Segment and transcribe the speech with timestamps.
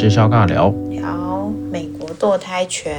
[0.00, 2.98] 是肖尬聊，聊美国堕胎权。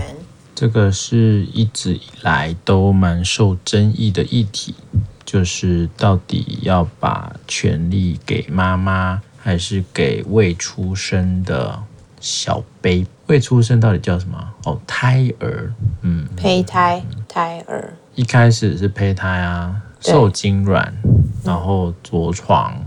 [0.54, 4.76] 这个是一直以来都蛮受争议的议题，
[5.25, 11.82] 就是到底要把权利给妈妈，还是给未出生的
[12.20, 13.07] 小 baby？
[13.25, 14.38] 未出生到底叫什么？
[14.65, 17.97] 哦，胎儿，嗯，胚胎，胎儿。
[18.14, 20.93] 一开始是胚胎啊，受精卵，
[21.43, 22.79] 然后着床。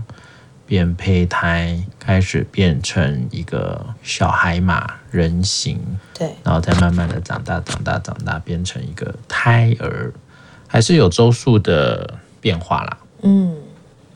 [0.67, 5.79] 变胚胎开始变成一个小海马，人形，
[6.13, 10.13] 对，然后再慢慢的长大，长大，长大，变成一个胎儿，
[10.67, 12.97] 还是有周数的变化啦。
[13.23, 13.55] 嗯，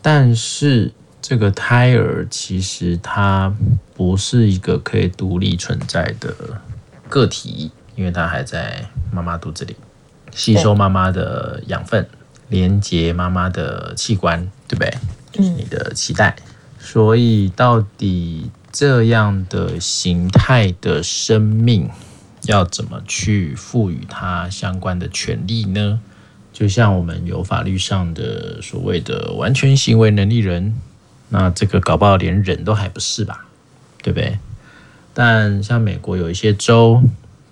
[0.04, 3.52] 但是这个胎儿其实它
[3.96, 6.32] 不是一个可以独立存在的
[7.10, 9.76] 个体，因为它还在妈妈肚子里
[10.32, 12.08] 吸收妈妈的养分，
[12.50, 14.94] 连接妈妈的器官，对不对？
[15.32, 16.36] 就是你的脐带，
[16.82, 21.90] 所以到底这样的形态的生命
[22.44, 26.00] 要怎么去赋予它相关的权利呢？
[26.54, 30.76] 就像我们有法律上的所谓的完全行为能力人，
[31.28, 33.46] 那这个搞不好连人都还不是吧？
[34.02, 34.40] 对不对？
[35.14, 37.04] 但像美国有一些州，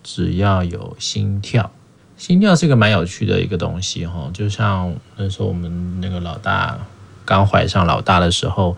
[0.03, 1.69] 只要有心跳，
[2.17, 4.31] 心跳是一个蛮有趣的一个东西哈。
[4.33, 6.79] 就像那时候我们那个老大。
[7.25, 8.77] 刚怀上老大的时候，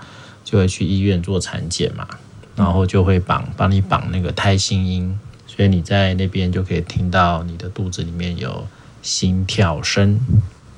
[0.49, 2.07] 就会去医院做产检嘛，
[2.55, 8.65] 然后就会绑帮你绑那个胎心音，所以你在那边就可以听到你的肚子里面有
[9.03, 10.19] 心跳声，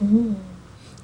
[0.01, 0.35] 嗯，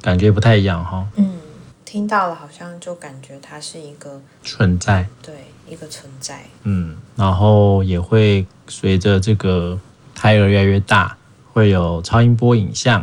[0.01, 1.39] 感觉不太一样哈，嗯，
[1.85, 5.33] 听到了好像就感觉它是一个存在，对，
[5.69, 9.79] 一个存在，嗯，然后也会随着这个
[10.13, 11.15] 胎儿越来越大，
[11.53, 13.01] 会有超音波影像，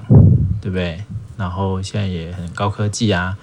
[0.60, 1.02] 对不对？
[1.38, 3.34] 然后现在也很高科技啊。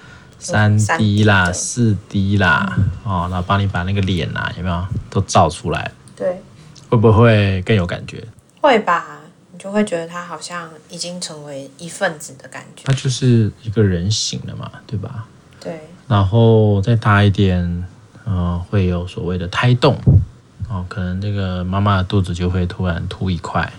[0.42, 5.92] 三 D 啦，四 D 啦，哦，然后帮你把那个脸啊，有没有都照出来？
[6.16, 6.42] 对，
[6.90, 8.28] 会不会更有感觉？
[8.60, 9.22] 会吧，
[9.54, 12.84] 你就会觉得他好像已经成为一份子的感觉。
[12.86, 15.26] 他就是一个人形了嘛，对吧？
[15.60, 15.80] 对。
[16.08, 17.62] 然后再大一点，
[18.26, 19.96] 嗯、呃，会有所谓的胎动，
[20.68, 23.72] 哦，可能这个妈妈的肚子就会突然凸一块，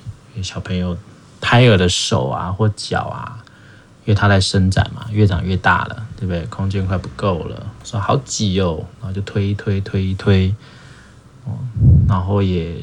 [0.43, 0.97] 小朋友
[1.41, 3.42] 胎儿的手啊或脚啊。
[4.05, 6.45] 因为它在伸展嘛，越长越大了，对不对？
[6.47, 10.55] 空间快不够了，说好挤哦，然后就推一推，推一推，
[11.45, 11.53] 哦，
[12.09, 12.77] 然后也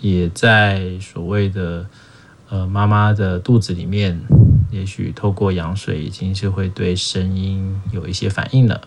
[0.00, 1.84] 也在所谓的
[2.48, 4.20] 呃妈妈的肚子里面，
[4.70, 8.80] 也许透过羊水已经是会对声音有一些反应了，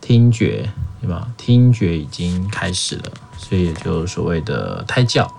[0.00, 0.68] 听觉
[1.00, 1.28] 对吧？
[1.36, 5.30] 听觉已经开始了，所以也就所谓的胎教。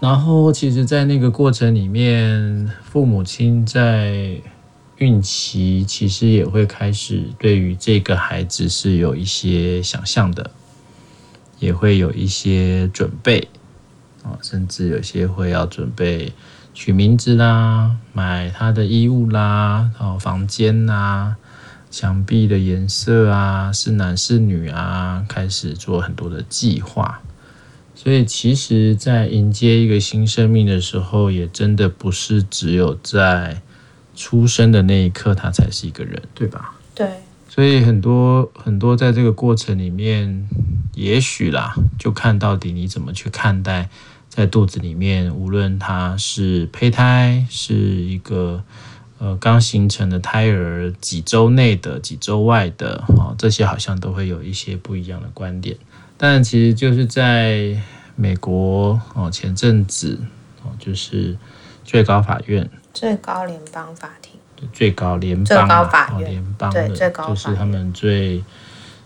[0.00, 4.34] 然后，其实，在那个过程里面，父母亲在
[4.96, 10.50] 孕期其实也会开始对于这个孩子是有一些想象的，
[11.58, 13.46] 也会有一些准备
[14.22, 16.32] 啊，甚至有些会要准备
[16.72, 21.36] 取名字啦、买他的衣物啦、然后房间呐、
[21.90, 27.20] 墙壁的颜色啊、是男是女啊，开始做很多的计划。
[28.02, 33.60] 所以，其实，在迎接一个新生命的时候，也真的不是只有在
[34.16, 36.78] 出生的那一刻，他才是一个人，对吧？
[36.94, 37.06] 对。
[37.46, 40.48] 所以，很多很多在这个过程里面，
[40.94, 43.90] 也许啦，就看到底你怎么去看待，
[44.30, 48.64] 在肚子里面，无论他是胚胎，是一个
[49.18, 55.76] 呃刚形成的胎儿，几周内的、几周外的，哦，这些好像都会有一些不一样的观点。
[56.22, 57.74] 但其实就是在
[58.14, 60.18] 美国哦，前阵子
[60.62, 61.34] 哦，就是
[61.82, 64.38] 最高法院、最高联邦法庭、
[64.70, 68.44] 最高联邦、最高法院、联邦的，最高就是他们最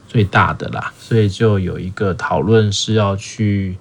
[0.08, 3.78] 最大的啦，所以就有一个讨论是要去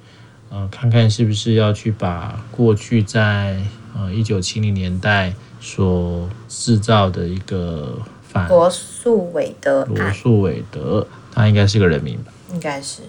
[0.51, 3.59] 呃看看是不是要去把过去在
[3.95, 12.31] 呃一九七零年代所制造的一个反罗素韦德罗素韦德，他应该是个人名吧？
[12.53, 13.01] 应该是。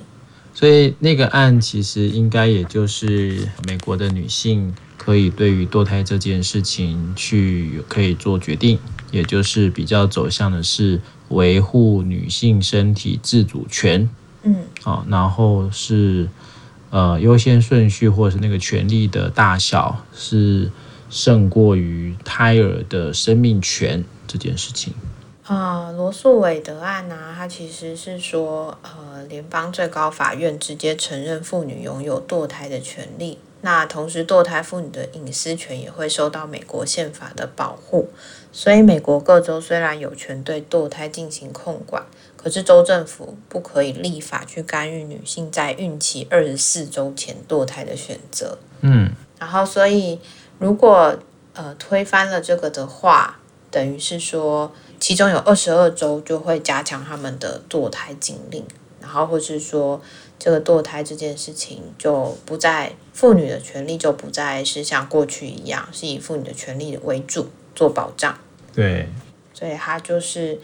[0.54, 8.78] 所以那个案其实应该也就是美国的女性可以对于堕胎这件事情去可以做决定，
[9.10, 14.08] 也就是比较走向的是维护女性身体自主权，
[14.44, 16.28] 嗯，好，然后是
[16.90, 20.70] 呃优先顺序或者是那个权利的大小是
[21.10, 24.92] 胜过于胎儿的生命权这件事情。
[25.44, 33.38] 啊，罗素韦德案呢、啊，它其实是说，呃，联邦最高法院直接承认妇女拥有堕胎的权利。
[33.60, 38.08] 那同时，堕胎妇女的隐私权也会受到美国宪法的保护。
[38.52, 42.02] 所以，美国各州虽然有权对堕胎进行控管，
[42.38, 48.56] 可是州政府不可以立法去干预女性在孕期二十四周前堕胎的选择。
[48.80, 50.18] 嗯，然后所以
[50.58, 51.18] 如果
[51.52, 54.70] 呃推翻了这个的话，等于是说
[55.04, 58.64] 其中有二十二州就会加强他们的堕胎禁令，
[59.02, 60.00] 然后或是说
[60.38, 68.34] 这个堕胎这件事情就不再妇女的权利就不再是像过去一样是以妇女的权利为主做保障。
[68.74, 69.06] 对，
[69.52, 70.58] 所以它就是。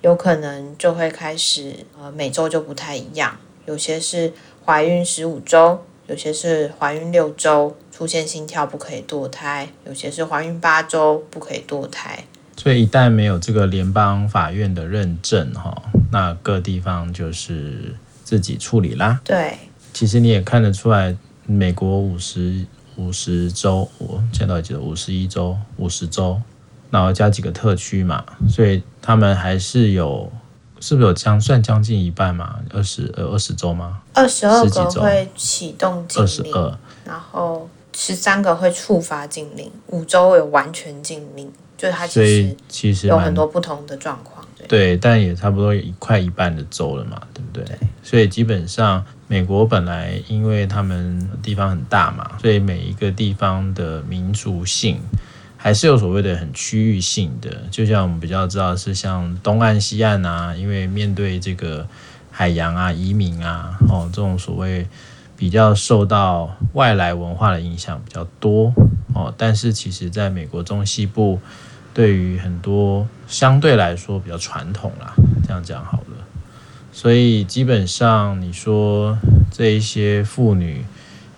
[0.00, 4.30] 有可能就会开始，呃，每周就不太一样，有些是
[4.62, 12.22] 怀孕十五周，有些是怀孕六周出现心跳不可以堕胎，有些是怀孕八周不可以堕胎。
[12.56, 19.20] 所以一旦没有这个联邦法院的认证，哈，那各地方就是自己处理啦。
[19.24, 19.58] 对，
[19.92, 21.16] 其实你也看得出来，
[21.46, 22.64] 美国五十
[22.96, 26.40] 五十周，我现在记得五十一周，五十周。
[26.90, 30.30] 然后加几个特区嘛，所以他们还是有，
[30.78, 32.60] 是不是有将算将近一半嘛？
[32.70, 34.00] 二十呃二十州吗？
[34.12, 44.46] 二十二个会启动禁令，二十二，然后十三个会触发禁令，五州有完全禁令，就是它其实其实有很多不同的状况。
[44.56, 47.64] 对，对，但也差不多一块一半的州了嘛，对不对？
[47.64, 55.00] 对，所以基本上美国本来因为他们地方很大嘛，所以每一个地方的民族性。
[55.56, 61.88] 还是有所谓的很区域性的，就像我们比较知道是像东岸、西岸啊，因为面对这个
[62.30, 64.86] 海洋啊、移民啊，哦，这种所谓
[65.38, 68.70] 比较受到外来文化的影响比较多
[69.14, 69.32] 哦。
[69.38, 71.40] 但是其实在美国中西部，
[71.94, 75.14] 对于很多相对来说比较传统啦，
[75.46, 76.24] 这样讲好了。
[76.92, 79.18] 所以基本上你说
[79.50, 80.84] 这一些妇女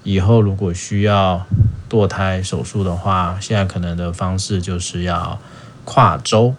[0.02, 1.46] 以后如果需要。
[1.88, 5.38] 堕胎手术的话，现在可能的方式就是要
[5.84, 6.52] 跨州，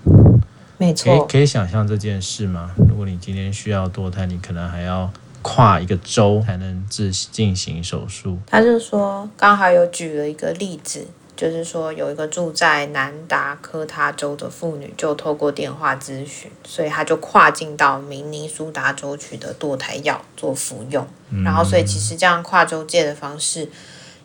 [0.78, 2.72] 没错，可以可以想象这件事吗？
[2.78, 5.12] 如果你今天需要堕胎，你可能还要
[5.48, 8.38] 跨一个州才能自进行手术。
[8.46, 23.70] 他就说，刚好有举了一个例子，就是说有一个住在南达科他州的妇女，就透过电话咨询，所以他就跨境到明尼苏达州取得堕胎药做服用，嗯，然后所以其实这样跨州界的方式。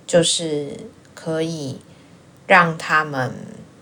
[0.04, 0.76] 就是
[1.14, 1.78] 可以
[2.46, 3.32] 让他们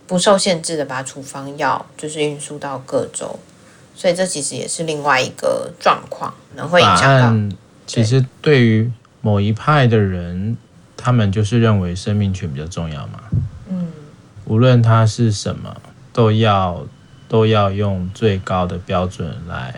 [0.06, 3.36] 不受限制的把处方药就是运输到各州，
[4.00, 7.56] 所以这其实也是另外一个状况，可能会影响到。
[7.86, 10.56] 其实对于某一派的人，
[10.96, 13.20] 他们就是认为生命权比较重要嘛。
[13.68, 13.88] 嗯，
[14.46, 15.76] 无论它是什么，
[16.14, 16.86] 都要
[17.28, 19.74] 都要用最高的标准来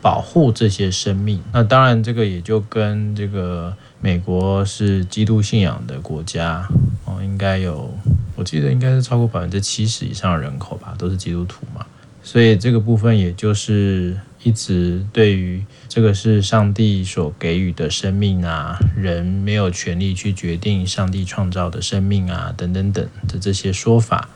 [0.00, 1.42] 保护这些生命。
[1.52, 3.76] 那当然，这个也就跟这个。
[3.98, 6.68] 美国是基督信仰的国家
[7.06, 7.92] 哦，应该有，
[8.36, 11.84] 我记得应该是超过百分之七十以上的人口吧，都是基督徒嘛。
[12.26, 24.28] 所以这个部分也就是一直对于这个是上帝所给予的生命啊，人没有权利去决定上帝创造的生命啊，等等等的这些说法，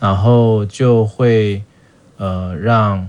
[0.00, 1.62] 然后就会
[2.16, 3.08] 呃让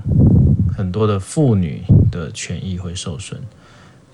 [0.77, 1.81] 很多的妇女
[2.11, 3.41] 的权益会受损。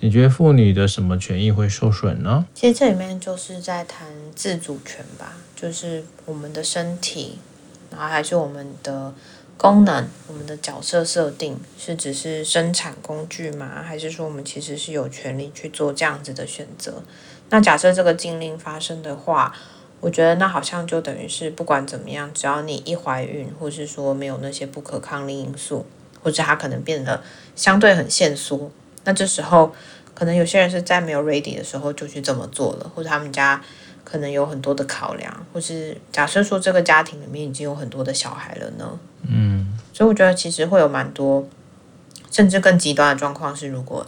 [0.00, 2.46] 你觉得妇女的什么权益会受损呢？
[2.54, 7.38] 其实这里面就是在谈自主权吧，就是我们的身体，
[7.90, 9.12] 然后还是我们的
[9.58, 13.82] 功能、我们的角色设定，是只是生产工具吗？
[13.84, 17.02] 还是说我们其实是有权利去做这样子的选择？
[17.50, 19.52] 那假设这个禁令发生的话，
[20.00, 25.84] 我觉得那好像就等于是不管怎么样，只要你一怀孕，或是说没有那些不可抗力因素，
[26.22, 27.20] 或者它可能变得
[27.56, 28.70] 相对很限缩。
[29.02, 29.74] 那这时候，
[30.14, 33.60] 可能有些人是在没有 ready 的时候就去这么做了，或者他们家
[34.10, 38.98] 可能有很多的考量，或是假设说这个家庭里面已经有很多的小孩了呢？
[39.28, 41.46] 嗯，所以我觉得其实会有蛮多，
[42.30, 44.06] 甚至更极端的状况是，如果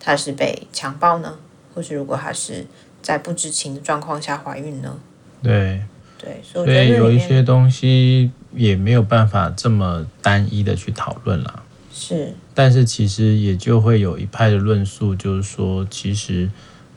[0.00, 1.38] 他是被强暴呢，
[1.72, 2.66] 或是如果他是
[3.00, 4.98] 在不知情的状况下怀孕呢？
[5.40, 5.80] 对，
[6.18, 11.62] 对，所以我觉得有一些东西也没有办法这么单一的去讨论了。
[11.92, 16.50] 是，但是其实也就会有一派的论述，就是说，其实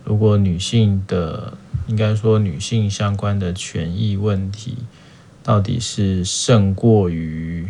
[0.03, 1.53] 如果女性的，
[1.89, 4.77] 应该说女性相关的权益问题，
[5.41, 7.67] 到底是胜过于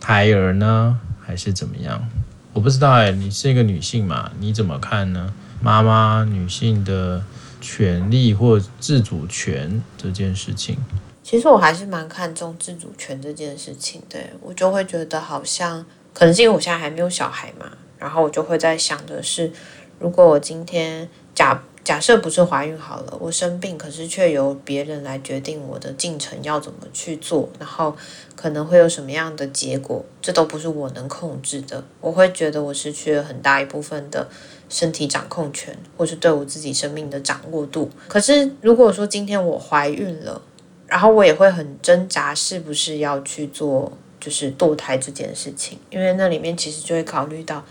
[0.00, 2.08] 胎儿呢，还是怎么样？
[2.52, 5.34] 我不知道哎，你是一个女性嘛，你怎么看呢？
[5.60, 7.24] 妈妈女性的
[7.60, 10.78] 权利或自主权这件事情，
[11.24, 15.84] 其实我还是蛮看重自主权这件事情的，我就会觉得好像。
[16.12, 17.66] 可能是因为我现在还没有小孩嘛，
[17.98, 19.50] 然后我就会在想的是，
[19.98, 27.94] 如果我今天假假设不是怀孕好了，我生病，可是却由别人来决定我的进程要怎么去做，然后
[28.34, 31.84] 可能会有什么样的结果，这都不是我能控制的。
[32.00, 34.26] 我会觉得我失去了很大一部分的
[34.70, 37.90] 身体掌控权，或是对我自己生命的掌握度。
[38.08, 40.40] 可是如果说今天我怀孕了，
[40.86, 47.62] 然后我也会很挣扎，是不是要去做就是堕胎这件事情，因为那里面其实就会考虑到，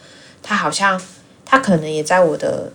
[0.43, 1.01] 他好像
[1.43, 2.71] 他可能也在我的。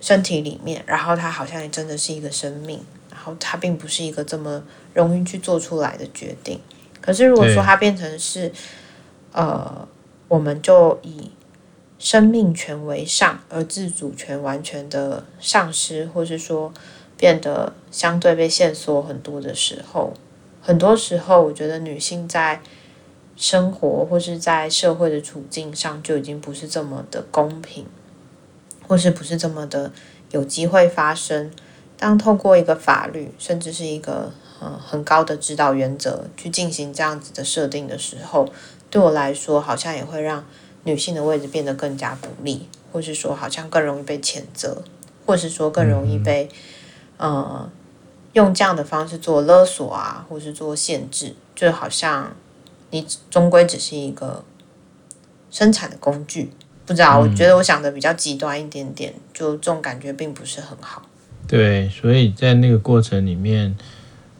[0.00, 4.62] 身体里面，然后它好像也真的是一个生命，然后它并不是一个这么
[4.94, 6.60] 容易去做出来的决定。
[7.00, 8.52] 可是如果说它变成是，
[9.32, 9.88] 呃，
[10.28, 11.30] 我们就以
[11.98, 16.72] 生命权为上，而自主权完全的丧失，或是说
[17.16, 20.12] 变得相对被限缩很多的时候，
[20.62, 22.60] 很多时候我觉得女性在
[23.36, 27.86] 生活或是在社会的处境上就已经不是这么的公平。
[28.88, 29.92] 或是不是这么的
[30.32, 31.52] 有机会发生？
[31.96, 38.48] 当透过一个法律，甚至是一个呃很高的指导原则去进行这样子的设定的时候，
[38.88, 40.44] 对我来说，好像也会让
[40.84, 44.82] 女性的位置变得更加不利，或是说好像更容易被谴责，
[45.26, 46.48] 或是说更容易被
[47.16, 47.68] 呃
[48.34, 52.36] 用这样的方式做勒索啊，或是做限制，就好像
[52.90, 54.44] 你终归只是一个
[55.50, 56.52] 生产的工具。
[56.88, 61.02] 不知道，我觉得我想的比较极端一点点，嗯，就这种感觉并不是很好。
[61.46, 63.76] 对，所以在那个过程里面，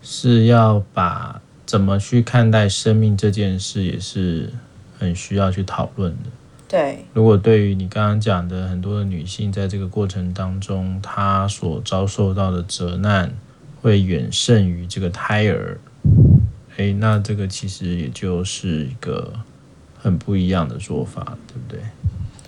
[0.02, 4.50] 是要把怎么去看待生命这件事，也是
[4.98, 6.30] 很需要去讨论的。
[6.66, 13.30] 对，如果对于你刚刚讲的很多的女性，在这个过程当中，她所遭受到的责难
[13.82, 15.78] 会远胜于这个胎儿，
[16.78, 19.34] 诶，那这个其实也就是一个
[19.98, 21.80] 很不一样的做法，对不对？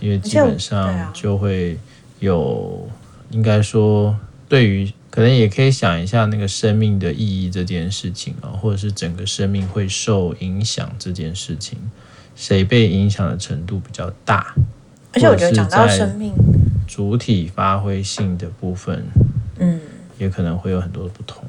[0.00, 1.78] 因为基本上就会
[2.18, 2.88] 有，
[3.30, 4.16] 应该说，
[4.48, 11.78] 对于可能也可以想一下那个生命的意义这件事情啊，或者是整个生命会受影响这件事情，
[12.34, 14.54] 谁被影响的程度比较大？
[15.12, 16.32] 而且我觉得讲到生命
[16.88, 19.04] 主体发挥性的部分，
[19.58, 19.80] 嗯，
[20.18, 21.44] 也可能会有很多的不同。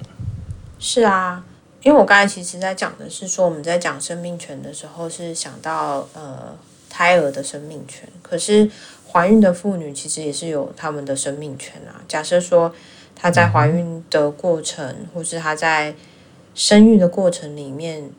[0.80, 1.44] 是啊，
[1.84, 6.56] 因为我刚才其实在讲的是说，我们在讲生命权的时候，是想到呃。
[6.92, 8.70] 胎儿的生命权，可是
[9.10, 12.04] 怀孕的妇女其实也是有他们的生命权啊。
[12.06, 12.72] 假设说
[13.16, 15.96] 她在怀孕的过程，或是她在
[16.54, 18.12] 生育的过程里面，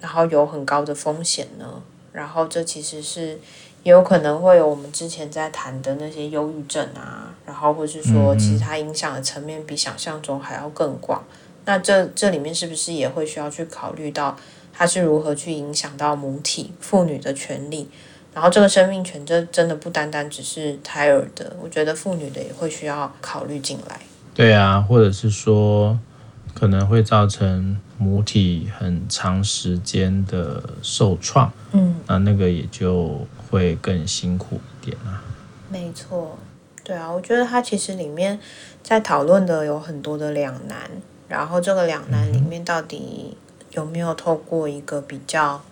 [0.00, 3.38] 然后有很高的风险呢，然后这其实是
[3.82, 11.22] 也有可能会有我们之前在谈的那些忧郁症啊，然后或是说其实它影响的层面比想象中还要更广。
[11.66, 14.36] 那这这里面是不是也会需要去考虑到
[14.72, 17.88] 它是如何去影响到母体妇女的权利？
[18.34, 24.00] 然后这个生命权，这真的不单单只是胎儿的，我觉得妇女的也会需要考虑进来。
[24.34, 25.96] 对啊，或者是说
[26.52, 35.22] 可能会造成母体很长时间的受创，嗯，那那个也就会更辛苦一点啊。
[35.70, 36.36] 没错，
[36.82, 38.40] 对啊，我觉得它其实里面
[38.82, 40.90] 在讨论的有很多的两难，
[41.28, 43.36] 然后这个两难里面到底
[43.70, 45.62] 有没有透过一个比较。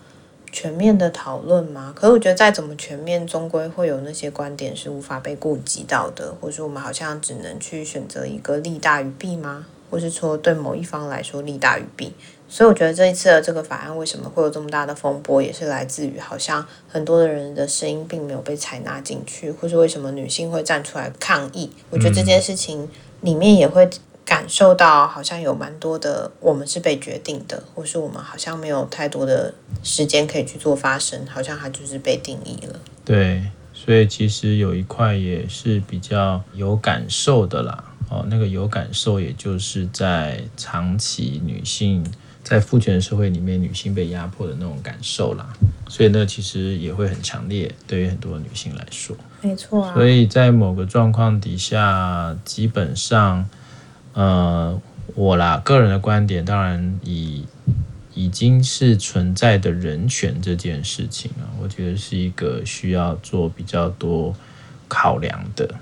[0.52, 1.92] 全面的讨论吗？
[1.97, 9.66] 可是我觉得再怎么全面，终归会有那些观点是无法被顾及到的，或是我们好像只能去选择一个利大于弊吗？
[9.90, 12.12] 或是说对某一方来说利大于弊？
[12.49, 21.71] 所以我觉得这一次的这个法案为什么会有这么大的风波，也是来自于好像很多的人的声音并没有被采纳进去，或是为什么女性会站出来抗议？
[21.88, 22.88] 我觉得这件事情
[23.23, 23.88] 里面也会。
[24.24, 29.52] 感受到好像有蛮多的，我们是被决定的，或是我们好像没有太多的
[29.82, 32.78] 时间可以去做发生，好像它就是被定义了。
[33.04, 33.42] 对，
[33.74, 37.84] 所以其实有一块也是比较有感受的啦。
[38.10, 42.06] 哦，那个有感受，也就是在长期女性
[42.44, 45.52] 在父权社会里面，女性被压迫的那种感受啦。
[45.88, 49.94] 所以呢，其实也会很强烈，对于很多女性来说，没错啊。
[49.94, 53.48] 所以在某个状况底下，基本上。
[54.14, 54.78] 呃，
[55.14, 57.47] 我啦，个人的观点，当然以
[58.14, 64.35] 已经是存在的人权这件事情啊，我觉得是一个需要做比较多
[64.87, 65.75] 考量的，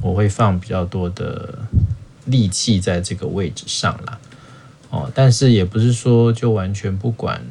[0.00, 1.58] 我会放比较多的
[2.24, 4.18] 力气在这个位置上啦。
[4.88, 7.42] 哦，但是也不是说就完全不管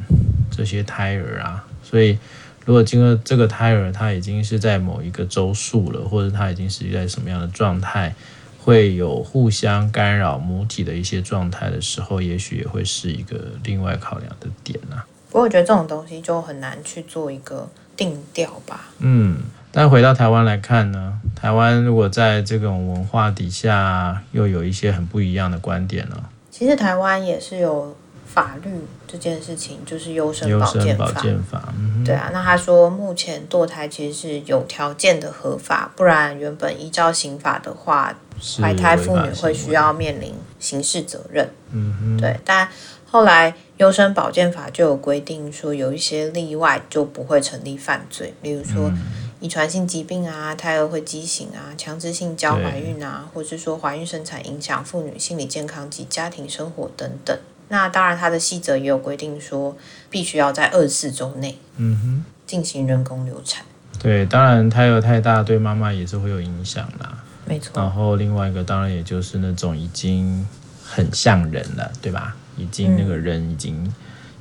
[0.50, 2.18] 这些胎儿啊，所以
[2.66, 8.16] 如果经过这个胎儿他已经是在某一个周数了，或者他已经是在什么样的状态。
[8.63, 15.08] 会有互相干扰母体的一些状态的时候，也许也会是一个另外考量的点呐、啊。
[15.29, 17.67] 不过我觉得这种东西就很难去做一个
[17.98, 18.89] 定调吧。
[19.00, 19.38] 嗯，
[19.72, 26.15] 但回到台湾来看呢，台湾如果在这种文化底下，又有一些很不一样的观点呢。
[26.50, 27.98] 其实台湾也是有
[28.34, 28.70] 法律
[29.08, 31.74] 这件事情，就是优生保健法。
[32.04, 38.16] 对啊，那他说目前堕胎其实是有条件的合法，不然原本依照刑法的话，
[38.60, 41.50] 怀胎妇女会需要面临刑事责任。
[41.72, 42.68] 嗯哼，对，但
[43.06, 48.90] 后来优生保健法就有规定说，有一些例外就不会成立犯罪，例如说。
[48.90, 48.98] 嗯
[49.44, 57.38] 遗传性疾病啊，胎儿会畸形啊，强制性交怀孕啊，或是说怀孕生产影响妇女心理健康及家庭生活等等。
[57.70, 59.75] 那当然，它的细则也有规定说，
[60.10, 63.65] 必须要在二十四周内，嗯哼，进行人工流产。
[64.00, 67.24] 对，当然胎儿太大对妈妈也是会有影响啦。
[67.46, 67.72] 没错。
[67.75, 70.48] 然后另外一个当然也就是那种已经
[70.84, 72.36] 很像人了，对吧？
[72.58, 73.93] 已经那个人已经。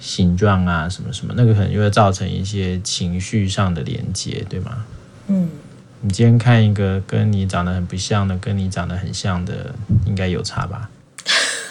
[0.05, 4.85] 形状啊，什么什么，那个可能就会造成一些情绪上的连接，对吗？
[5.29, 5.49] 嗯，
[6.01, 9.73] 你今天看一个跟你长得很不像的，跟你长得很像的，
[10.05, 10.91] 应该有差吧？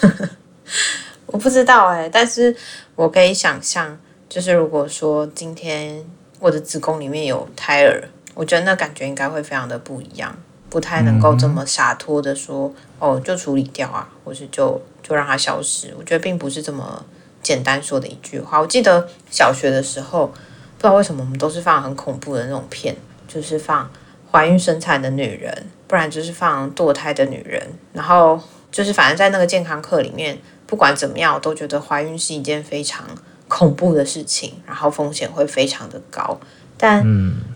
[1.32, 2.54] 我不知道哎、欸，但是
[2.94, 3.98] 我可以想象，
[4.28, 6.04] 就是如果说今天
[6.38, 10.32] 我的子宫里面有胎儿，我觉得那感觉应该会非常的不一样，
[10.70, 15.92] 不太能够这么洒脱的说、嗯，哦，就处理掉啊，或是就就让它消失。
[15.98, 17.04] 我觉得并不是这么。
[17.42, 22.94] 简单说的一句话，我记得小学的时候，不知道为什么我们都是放很恐怖的那种片，
[23.26, 23.90] 就是放
[24.30, 27.60] 怀孕生产的女人，不然就是放堕胎的女人，
[27.92, 28.40] 然后
[28.72, 30.36] 就是反正在那个健康课里面，
[30.66, 33.06] 不管怎么样，我都觉得怀孕是一件非常
[33.46, 36.40] 恐怖的事情，然后风险会非常的高。
[36.76, 37.06] 但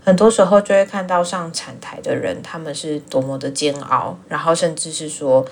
[0.04, 5.44] 很多时候就会看到上产台的人，他们是多么的煎熬，然后甚至是说。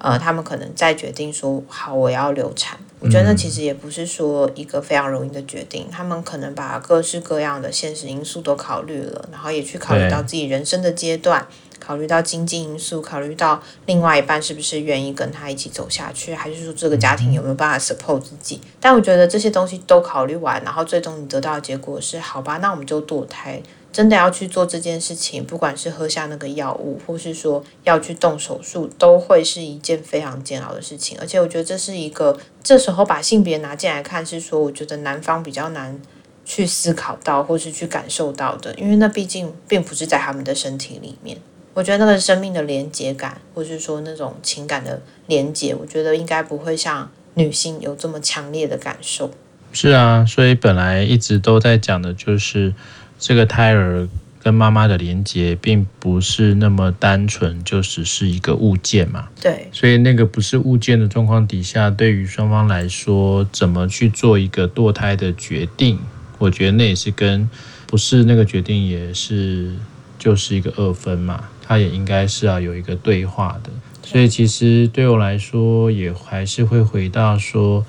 [0.00, 2.78] 呃，他们可能在决定说好，我要流产。
[3.00, 5.88] 我觉得那其实也不是说一个非常容易的决定。
[5.90, 11.44] 他们可能把各式各样的现实因素都考虑了，然后也去考虑到自己人生的阶段，
[11.80, 18.60] 考虑到经济因素，考虑到另外一半是不是愿意跟他一起走下去，还是说这个家庭有没有办法 support 自己。
[18.80, 23.62] 但我觉得这些东西都考虑完，然后最终你得到的结果是好吧，那我们就堕胎。
[23.90, 31.16] 真的要去做这件事情，不管是喝下那个药物，或是说要去动手术，都会是一件非常煎熬的事情。
[31.18, 35.98] 而且我觉得这是一个，这时候把性别拿进来看，是说我觉得男方比较难
[36.44, 41.38] 去思考到，或是去感受到的，因为那毕竟并不是在他们的身体里面。
[41.78, 49.30] 我觉得那个生命的连接感，或是说那种情感的连接，我觉得应该不会像女性有这么强烈的感受。
[49.72, 52.74] 是啊，所以本来一直都在讲的就是。
[53.20, 54.08] 这个胎儿
[54.40, 59.28] 跟妈妈的连接，并不是那么单纯，就只是一个物件嘛。
[59.40, 59.66] 对。
[59.72, 65.98] 所以那个不是物件的状况底下，对于双方来说，怎么去做一个堕胎的决定？
[66.38, 67.50] 我觉得那也是跟
[67.88, 69.72] 不是那个决定，也是
[70.16, 71.48] 就是一个二分嘛。
[71.68, 73.70] 它也应该是要有一个对话的。
[74.02, 77.84] 所以其实对我来说，也还是会回到说。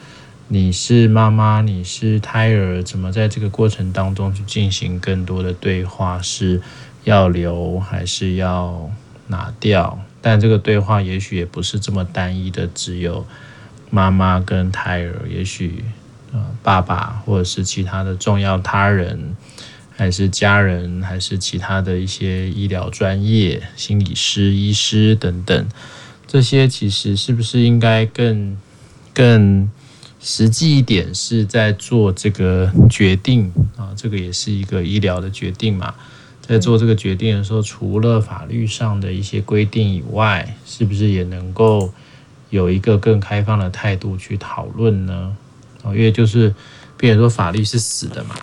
[0.52, 6.20] 你是妈妈，你是胎儿，怎么在这个过程当中去进行更多的对话？
[6.24, 6.60] 是
[7.04, 8.90] 要留还是要
[9.28, 10.00] 拿掉？
[10.22, 13.28] 但这个对话也许也不是这么单一的，只有
[13.92, 15.86] 妈妈跟胎儿，也许
[16.34, 19.36] 呃爸爸或者是其他的重要他人，
[20.00, 25.68] 还是家人，还是其他的一些医疗专业、心理师、医师等等，
[26.26, 28.58] 这些其实是不是应该更
[29.14, 29.70] 更？
[30.22, 35.96] 实际一点是在做这个决定啊，这个也是一个医疗的决定嘛。
[36.42, 41.94] 在做这个决定的时候，除了法律上的一些规定以外，是不是也能够
[42.50, 45.34] 有一个更开放的态度去讨论呢？
[45.84, 46.54] 啊，因为就是，
[46.98, 48.36] 比如说法律是死的嘛，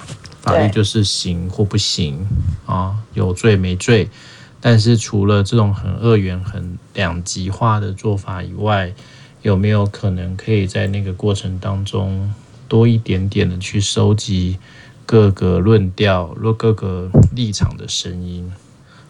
[0.46, 2.24] 法律就是行或不行
[2.66, 4.08] 啊，有罪没罪。
[4.60, 8.92] 但是除了这种很二元、很两极化的做法以外，
[9.42, 12.32] 有没有可能可以在那个过程当中
[12.68, 14.56] 多一点点的去收集
[15.04, 18.50] 各个论调、各个立场的声音？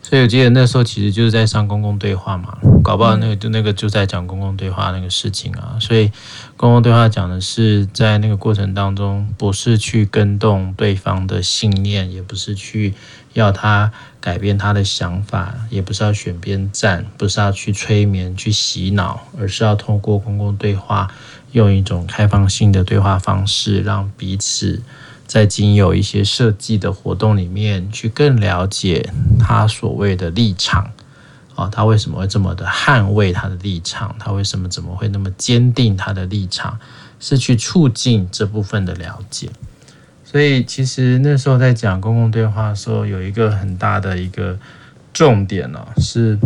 [0.09, 5.77] 所以我记得那时候其实就是在上公共对话嘛，搞不好那个就那个就在讲公共对话那个事情啊。
[5.81, 6.13] 所以
[6.57, 12.95] 公共对话讲的是在那个过程当中，不是去跟动对方的信念，也不是去
[13.33, 13.91] 要他
[14.21, 21.11] 改变他的想法，也不是要选边站，不是要去催眠、去洗脑，而是要通过公共对话，
[21.51, 24.81] 用一种开放性的对话方式，让彼此。
[25.27, 30.91] 在经有一些设计的活动里面，去更了解他所谓的立场
[31.55, 34.15] 啊，他为什么会这么的捍卫他的立场？
[34.19, 36.79] 他为什么怎么会那么坚定他的立场？
[37.19, 39.49] 是去促进这部分的了解。
[40.23, 44.59] 所以其实那时候在讲公共对话的时候，有一个很大的一个
[45.15, 46.39] 重点呢、是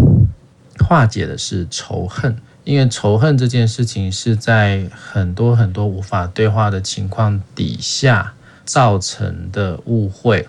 [0.78, 8.32] 化解的是仇恨，因为仇恨这件事情是在很多很多无法对话的情况底下
[8.70, 10.46] 造成的误会，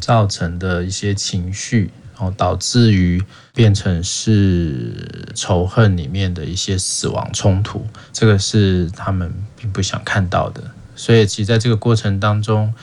[0.00, 3.22] 造成的一些情绪，然后导致于
[3.54, 10.60] 变成是仇恨里面的一些死亡冲突，这个是他们并不想看到的。
[10.96, 12.74] 所以，其实在这个过程当中，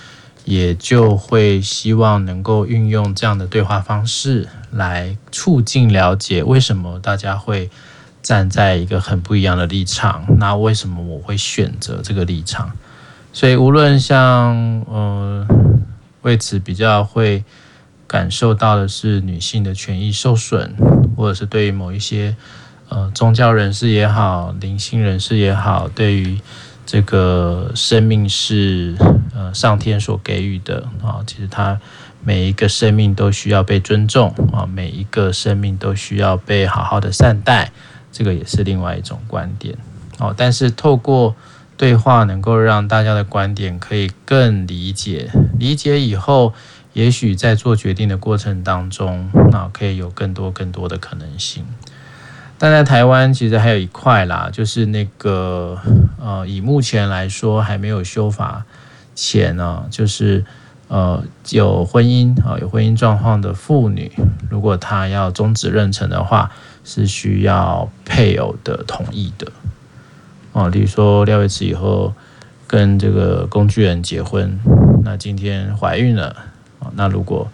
[0.45, 7.69] 也就会希望能够运用这样的对话方式来促进了解，为什么大家会
[8.23, 10.25] 站在一个很不一样的立场？
[10.39, 12.71] 那为什么我会选择这个立场？
[13.37, 15.45] 所以，无论像呃，
[16.23, 17.43] 为此比较会
[18.07, 20.73] 感受到的是女性的权益受损，
[21.15, 22.35] 或者是对于某一些
[22.89, 26.39] 呃宗教人士也好，灵性人士也好，对于
[26.83, 28.95] 这个生命是
[29.35, 31.79] 呃上天所给予的啊，其实它
[32.23, 37.71] 每一个生命都需要被尊重啊，每一个生命都需要被好好的善待，
[38.11, 39.77] 这个也是另外一种观点
[40.17, 40.33] 哦。
[40.35, 41.35] 但是透过
[41.77, 46.53] 对话，能够让大家的观点可以更理解，理解以后，
[46.93, 51.63] 也许在做决定的过程当中，那可以有更多更多的可能性。
[52.57, 55.77] 但在台湾，其实还有一块啦，就是那个
[56.19, 58.65] 呃，以目前来说还没有修法
[59.13, 60.43] 前呢，就是
[60.87, 64.11] 呃有婚姻啊有婚姻状况的妇女，
[64.49, 66.49] 如果她要终止妊娠的话，
[66.83, 69.51] 是需要配偶的同意的
[70.57, 70.69] 哦。
[70.69, 72.13] 例如说廖伟慈以后
[72.65, 74.59] 跟这个工具人结婚，
[75.03, 76.35] 那今天怀孕了
[76.79, 77.47] 啊，那如果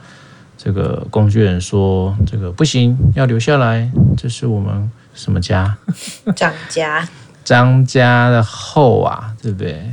[0.57, 3.91] 这个工具人说：“这个不行，要留下来。
[4.15, 5.77] 这是我们什么家？
[6.35, 7.07] 张家。
[7.43, 9.91] 张家的后啊，对不对？”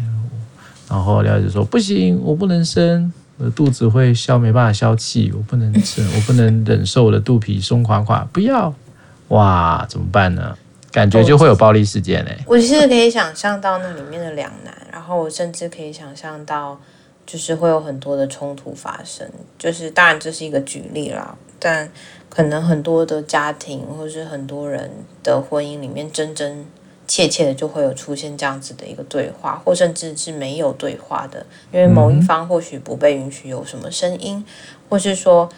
[0.89, 8.73] 然后廖子说：“不行，我不能生，我的肚子会消，没办法消气，我不能吃，我不能忍受我的肚皮松垮垮，不要。”
[9.29, 10.57] 哇，怎么办呢？
[10.93, 12.37] 感觉就会有暴力事件嘞。
[12.47, 16.81] 我其实可以想象到那里面的两难，然后我甚至可以想象到。
[17.27, 19.25] 就是会有很多的冲突发生，
[19.57, 21.89] 就是当然这是一个举例啦，但
[22.29, 24.91] 可能很多的家庭或是很多人
[25.23, 26.67] 的婚姻里面，真真
[27.07, 34.45] 切切的就会有出现这样子的一个对话，或甚至是没有对话的，因为某一方或许不被允许有什么声音，
[34.89, 35.49] 或是说，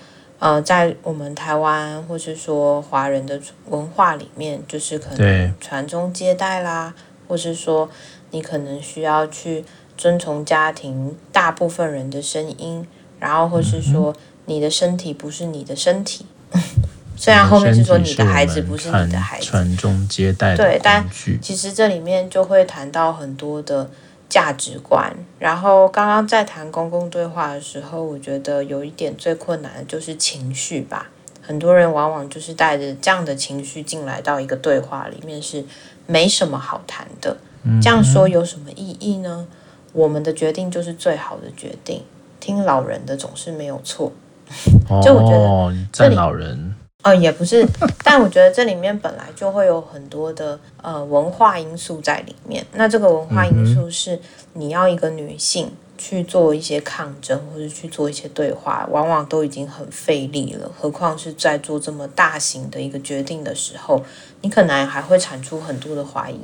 [0.43, 6.93] 呃，在我们台湾或是说华人的文化里面，就是可能传宗接代啦，
[7.29, 7.89] 或是说
[8.33, 9.65] 你可能需要去。
[9.95, 12.85] 遵从家庭大部分人的声音，
[13.21, 14.13] 然后或是说
[14.47, 16.27] 你的身体不是你的身体，
[17.15, 21.09] 虽然后面是说你的孩子不是你的孩子，传宗接代对，但
[21.41, 23.89] 其实这里面就会谈到很多的
[24.33, 25.15] 价值观。
[25.39, 31.11] 然后刚刚在谈公共对话的时候，我觉得有一点最困难的就是情绪吧。
[31.43, 35.63] 很多人往往就是带着这样的情绪进来到一个对话里面，是
[36.07, 37.37] 没什么好谈的。
[37.83, 39.47] 这样说有什么意义呢？
[39.93, 42.03] 我们的决定就是最好的决定，
[42.41, 44.11] 听老人的总是没有错。
[45.03, 47.67] 就我觉得，这里老人哦也不是，
[48.05, 52.65] 但我觉得这里面本来就会有很多的呃文化因素在里面。
[52.75, 54.21] 那这个文化因素是
[54.53, 60.71] 你要一个女性去做一些抗争，或者去做一些对话，往往都已经很费力了。
[60.79, 64.05] 何况是在做这么大型的一个决定的时候，
[64.43, 66.39] 你可能还会产出很多的怀疑：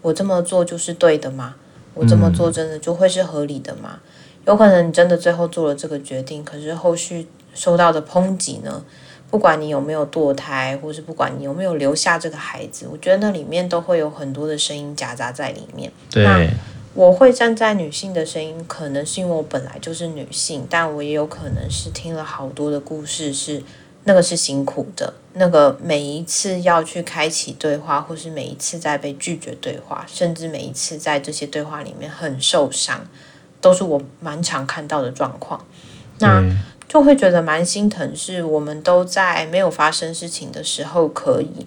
[0.00, 1.56] 我这么做就是对的吗？
[1.94, 3.98] 我这么做真的就会是合理的吗？
[4.04, 4.10] 嗯、
[4.46, 8.84] 有可能你真的最后做了这个决定，可是后续受到的抨击呢？
[9.34, 15.90] 不管你有没有堕胎，或是不管你有没有留下这个孩子，我觉得那里面都会有很多的声音夹杂在里面。
[16.08, 16.48] 对，那
[16.94, 23.60] 我会站在女性的声音，可能是因为我本来就是女性，但我也有可能是听了好多的故事是。
[24.06, 33.00] 那个是辛苦的，那个每一次要去开启对话，或是每一次在被拒绝对话，甚至每一次在这些对话里面很受伤，
[33.62, 35.58] 都是我蛮常看到的状况。
[36.18, 36.44] 那
[36.94, 41.66] 就会觉得蛮心疼，是我们都在没有发生事情的时候，可以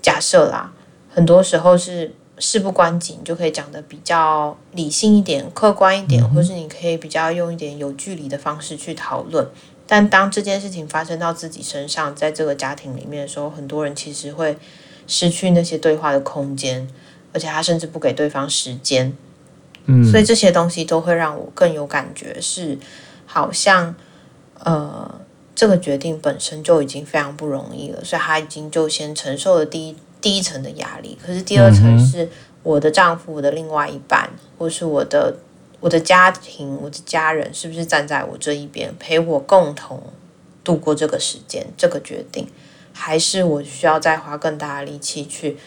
[0.00, 0.72] 假设啦，
[1.12, 9.44] 很多时候是事不关己，你就可以讲的比较理性一点、客观一点，嗯、或是你可以比较用一点有距离的方式去讨论。
[9.88, 14.56] 但当这件事情发生到自己身上，在这个家庭里面的时候，很多人其实会
[15.08, 16.88] 失去那些对话的空间，
[17.32, 19.12] 而且他甚至不给对方时间。
[19.86, 22.78] 嗯，所以这些东西都会让我更有感觉，是
[23.26, 23.92] 好像
[24.64, 25.20] 呃，
[25.54, 31.16] 这个决定本身就已经非常不容易了，所以他已经就先承受了第一第一层的压力。
[31.24, 32.28] 可是第二层是
[32.62, 35.36] 我的丈夫、我的另外一半，或是我的。
[35.80, 40.02] 我的家庭、我的家人是不是站在我这一边，陪我共同
[40.62, 42.48] 度过这个时间、这个决定，
[42.94, 45.58] 还是我需要再花更大的力气去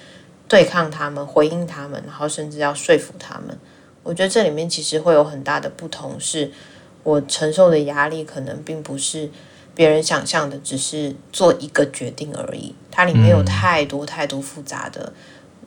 [0.47, 3.55] 对抗他们、回应他们，然后甚至要说服他们？
[4.01, 6.51] 我觉得这里面其实会有很大的不同，是
[7.07, 9.29] 我承受的压力可能并不是
[9.73, 12.75] 别人想象的，只是做一个决定而已。
[12.91, 15.13] 它里面有太多太多复杂的。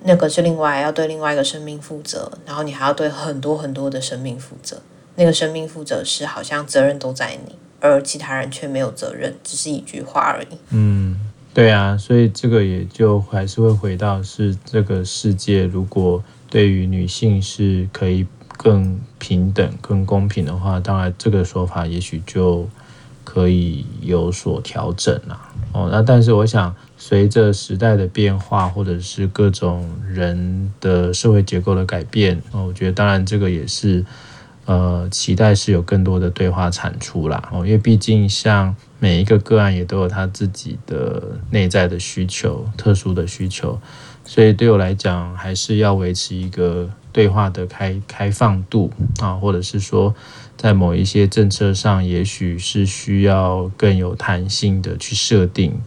[0.04, 4.82] 那个是另外要对另外一个生命负责，然后你还要对很多很多的生命负责。
[5.14, 10.58] 那个生命负责是好像责任都在你，而其他人却没有责任，只是一句话而已。
[10.68, 11.18] 嗯，
[11.54, 18.26] 对啊，所以这个也就还是会回到是这个世界，如果对于女性是可以
[18.62, 22.68] 更平等、更公平的话，当然这个说法也许就
[23.24, 25.40] 可以有所调整了。
[25.72, 26.74] 哦，那但是我想。
[27.02, 34.04] 随着时代的变化，或者是各种人的社会结构的改变，哦，我觉得当然这个也是，
[34.66, 37.48] 呃，期待是有更多的对话产出啦。
[37.52, 43.80] 哦，因为毕竟像每一个个案也都有他自己的内在的需求、特殊的需求，
[44.26, 50.14] 所以对我来讲，还是要维持一个对话的开开放度啊，或者是说，
[50.56, 55.80] 在某一些政策上，也许是需要更有弹性的去设定。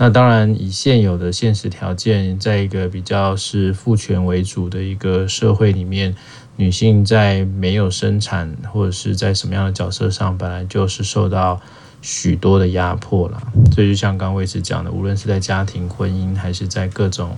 [0.00, 6.14] 那当然，以现有的现实条件，在一个比较是父权为主的一个社会里面，
[6.54, 11.60] 女性在没有生产或者是在什么样的角色上，本来就是受到
[12.00, 13.42] 许多的压迫了。
[13.74, 17.36] 所以就像刚刚魏子讲的，无论是在家庭、婚姻，还是在各种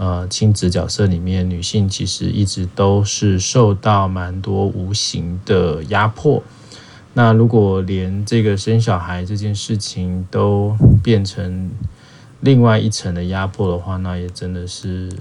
[0.00, 6.42] 呃亲子角色里面，女性其实一直都是受到蛮多无形的压迫。
[7.12, 11.70] 那如果连这个生小孩这件事情都变成
[12.40, 15.12] 另外一层的压迫的话，那也真的是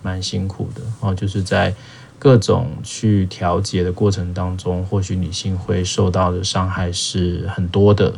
[0.00, 1.14] 蛮辛苦的哦。
[1.14, 1.74] 就是在
[2.18, 8.14] 各种去调节的过程当中，或许女性会受到的伤害是很多的，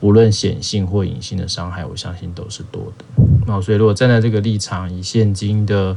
[0.00, 3.25] 无论显性或隐性的伤害，我相信都是多的。
[3.46, 5.96] 那所以如果站在这个立场，以现今的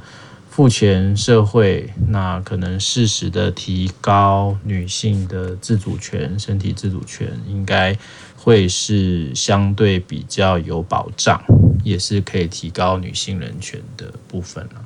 [0.49, 7.97] 父权社会，那可能适时的提高女性的自主权、身体自主权，应该
[8.35, 11.41] 会是相对比较有保障，
[11.83, 14.85] 也是可以提高女性人权的部分了。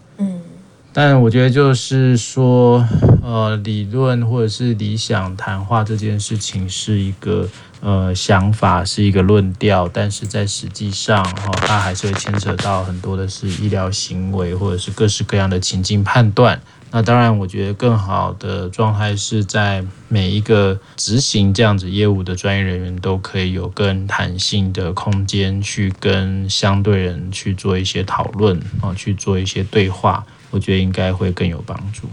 [0.93, 2.87] 但我觉得就是说，
[3.23, 7.49] 呃，理论或者是理想谈话这件事情是一个。
[7.85, 16.61] 呃，想法是一个论调，但是在实际上，哈、哦，它还是会牵扯到很多的是医疗行为，或者是各式各样的情境判断。
[16.91, 30.25] 那当然，我觉得更好的状态是在每一个执行这样子业务的专业人员都可以有更弹性的空间，去跟相对人去做一些讨论，啊、去做一些对话。
[30.53, 32.07] 我觉得应该会更有帮助。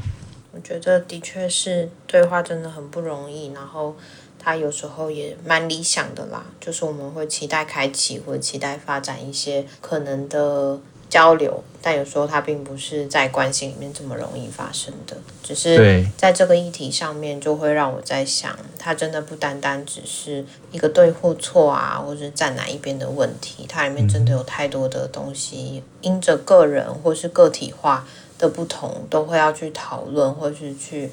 [0.52, 3.94] 我觉得的确是对话真的很不容易，然后。
[4.42, 15.14] 它有时候也蛮理想的啦，就是我们会期待开启或者期待发展一些可能的交流，但有时候它并不是在关系里面这么容易发生的。
[15.42, 28.06] 只是在这个议题上面，就会让我在想，它真的不单单只是一个对或错啊，或者是站哪一边的问题，它里面真的有太多的东西，因着个人或是个体化
[28.40, 31.08] 的不同，都会要去讨论或是去。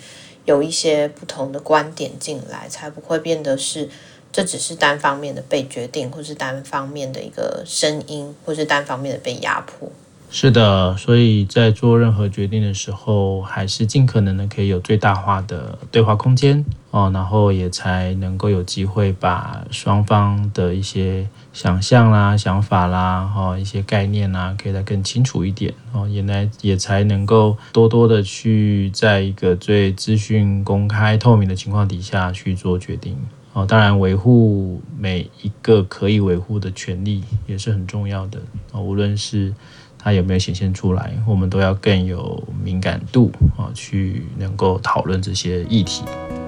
[0.46, 3.90] 有一些不同的观点进来，才不会变得是
[4.32, 9.92] 这只是单方面的被决定，或是单方面的一个声音，或是单方面的被压迫。
[10.30, 33.18] 是的，所以在做任何决定的时候，还是尽可能的可以有最大化的对话空间哦，然后也才能够有机会把双方的一些想象啦、想法啦、哈一些概念啦，可以再更清楚一点哦，也来也才能够多多的去在一个最资讯公开透明的情况底下去做决定
[33.54, 33.66] 哦。
[33.66, 38.40] 当然，维护每一个可以维护的权利也是很重要的
[38.74, 39.54] 哦，无论是。
[40.00, 46.04] 它有没有显现出来我们都要更有敏感度啊去能够讨论这些议题。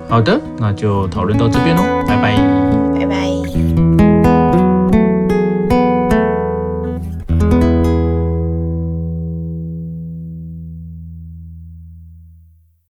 [0.07, 2.35] 好的那就讨论到这边喽拜拜。
[2.99, 3.88] 拜拜。